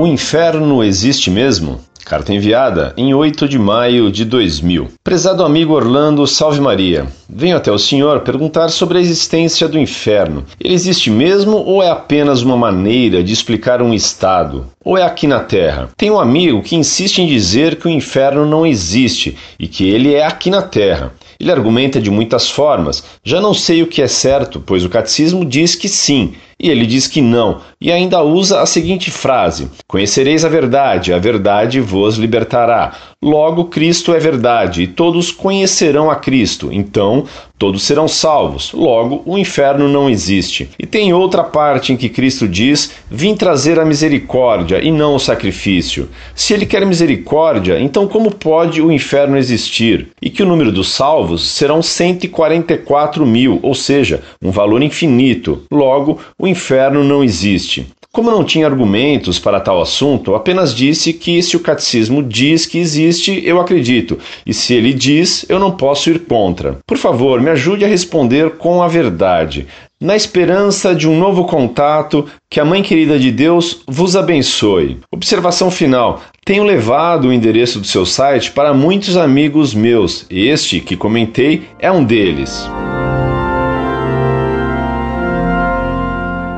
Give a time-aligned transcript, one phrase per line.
[0.00, 1.78] O inferno existe mesmo?
[2.06, 4.88] Carta enviada em 8 de maio de 2000.
[5.04, 7.06] Prezado amigo Orlando, salve Maria.
[7.28, 10.42] Venho até o senhor perguntar sobre a existência do inferno.
[10.58, 14.68] Ele existe mesmo ou é apenas uma maneira de explicar um estado?
[14.82, 15.90] Ou é aqui na Terra?
[15.98, 20.14] Tenho um amigo que insiste em dizer que o inferno não existe e que ele
[20.14, 21.12] é aqui na Terra.
[21.38, 23.04] Ele argumenta de muitas formas.
[23.22, 26.86] Já não sei o que é certo, pois o catecismo diz que sim, e ele
[26.86, 32.16] diz que não, e ainda usa a seguinte frase: Conhecereis a verdade, a verdade vos
[32.16, 32.92] libertará.
[33.22, 36.70] Logo, Cristo é verdade, e todos conhecerão a Cristo.
[36.72, 37.26] Então,
[37.58, 38.72] todos serão salvos.
[38.72, 40.70] Logo, o inferno não existe.
[40.78, 45.20] E tem outra parte em que Cristo diz: Vim trazer a misericórdia e não o
[45.20, 46.08] sacrifício.
[46.34, 50.08] Se ele quer misericórdia, então como pode o inferno existir?
[50.22, 55.62] E que o número dos salvos serão 144 mil, ou seja, um valor infinito.
[55.70, 57.86] Logo, o inferno não existe.
[58.12, 62.76] Como não tinha argumentos para tal assunto, apenas disse que se o catecismo diz que
[62.76, 66.78] existe, eu acredito, e se ele diz, eu não posso ir contra.
[66.84, 69.68] Por favor, me ajude a responder com a verdade.
[70.00, 74.98] Na esperança de um novo contato, que a Mãe Querida de Deus vos abençoe.
[75.12, 80.26] Observação final: tenho levado o endereço do seu site para muitos amigos meus.
[80.28, 82.68] Este que comentei é um deles.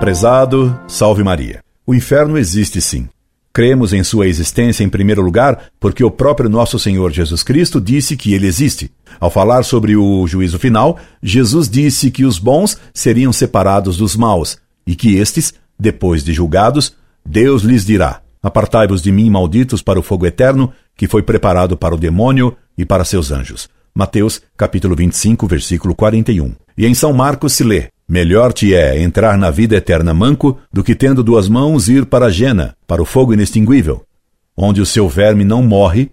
[0.02, 1.60] Prezado, salve Maria.
[1.86, 3.08] O inferno existe sim.
[3.52, 8.16] Cremos em sua existência em primeiro lugar porque o próprio nosso Senhor Jesus Cristo disse
[8.16, 8.90] que ele existe.
[9.20, 14.58] Ao falar sobre o juízo final, Jesus disse que os bons seriam separados dos maus
[14.84, 20.02] e que estes, depois de julgados, Deus lhes dirá: Apartai-vos de mim, malditos, para o
[20.02, 23.68] fogo eterno que foi preparado para o demônio e para seus anjos.
[23.94, 26.54] Mateus, capítulo 25, versículo 41.
[26.76, 30.84] E em São Marcos se lê: Melhor te é entrar na vida eterna manco do
[30.84, 34.04] que tendo duas mãos ir para a Jena, para o fogo inextinguível,
[34.54, 36.10] onde o seu verme não morre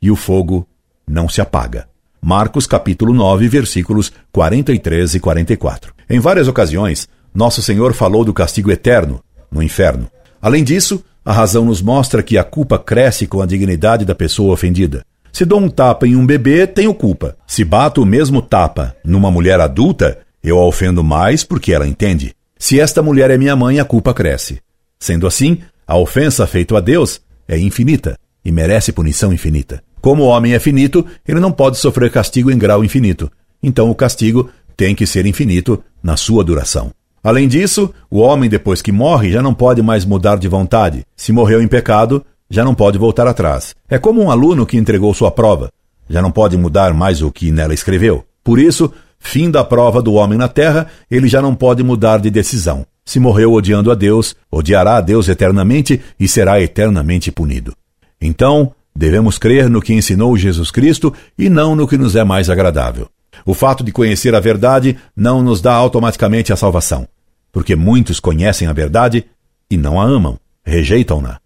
[0.00, 0.66] e o fogo
[1.06, 1.86] não se apaga.
[2.18, 5.92] Marcos capítulo 9, versículos 43 e 44.
[6.08, 9.22] Em várias ocasiões, nosso Senhor falou do castigo eterno
[9.52, 10.10] no inferno.
[10.40, 14.54] Além disso, a razão nos mostra que a culpa cresce com a dignidade da pessoa
[14.54, 15.04] ofendida.
[15.30, 17.36] Se dou um tapa em um bebê, tenho culpa.
[17.46, 22.34] Se bato o mesmo tapa numa mulher adulta, eu a ofendo mais porque ela entende.
[22.58, 24.60] Se esta mulher é minha mãe, a culpa cresce.
[24.98, 29.82] Sendo assim, a ofensa feita a Deus é infinita e merece punição infinita.
[30.00, 33.30] Como o homem é finito, ele não pode sofrer castigo em grau infinito.
[33.62, 36.92] Então o castigo tem que ser infinito na sua duração.
[37.22, 41.04] Além disso, o homem, depois que morre, já não pode mais mudar de vontade.
[41.16, 43.74] Se morreu em pecado, já não pode voltar atrás.
[43.88, 45.70] É como um aluno que entregou sua prova.
[46.08, 48.24] Já não pode mudar mais o que nela escreveu.
[48.42, 52.30] Por isso, Fim da prova do homem na terra, ele já não pode mudar de
[52.30, 52.86] decisão.
[53.04, 57.74] Se morreu odiando a Deus, odiará a Deus eternamente e será eternamente punido.
[58.20, 62.50] Então, devemos crer no que ensinou Jesus Cristo e não no que nos é mais
[62.50, 63.08] agradável.
[63.46, 67.08] O fato de conhecer a verdade não nos dá automaticamente a salvação,
[67.52, 69.24] porque muitos conhecem a verdade
[69.70, 71.40] e não a amam, rejeitam-na.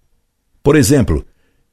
[0.63, 1.25] Por exemplo,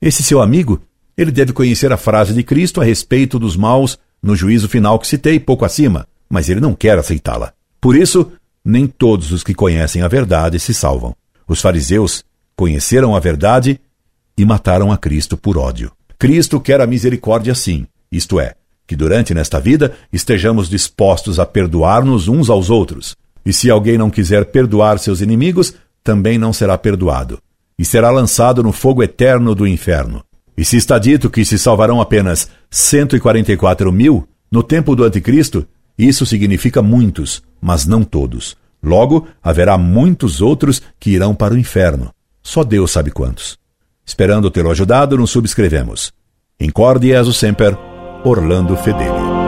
[0.01, 0.81] esse seu amigo,
[1.17, 5.07] ele deve conhecer a frase de Cristo a respeito dos maus no juízo final que
[5.07, 7.53] citei pouco acima, mas ele não quer aceitá-la.
[7.81, 8.31] Por isso,
[8.63, 11.16] nem todos os que conhecem a verdade se salvam.
[11.47, 12.24] Os fariseus
[12.56, 13.79] conheceram a verdade
[14.38, 15.91] e mataram a Cristo por ódio.
[16.18, 22.28] Cristo quer a misericórdia sim, isto é, que durante nesta vida estejamos dispostos a perdoar-nos
[22.28, 23.16] uns aos outros.
[23.46, 27.40] E se alguém não quiser perdoar seus inimigos, também não será perdoado,
[27.78, 30.24] e será lançado no fogo eterno do inferno.
[30.59, 35.66] E se está dito que se salvarão apenas 144 mil, no tempo do Anticristo,
[35.97, 38.58] isso significa muitos, mas não todos.
[38.84, 42.12] Logo, haverá muitos outros que irão para o inferno.
[42.44, 43.58] Só Deus sabe quantos.
[44.06, 46.12] Esperando tê-lo ajudado, nos subscrevemos.
[46.59, 47.78] Incorde Jesus Semper,
[48.26, 49.39] Orlando Fedeli.